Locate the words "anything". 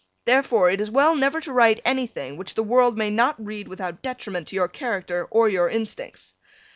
1.85-2.35